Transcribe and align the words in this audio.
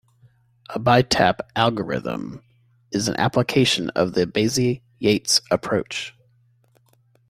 The 0.73 0.79
bitap 0.79 1.41
algorithm 1.55 2.41
is 2.91 3.07
an 3.07 3.15
application 3.19 3.91
of 3.91 4.13
Baeza-Yates' 4.15 5.41
approach. 5.51 6.15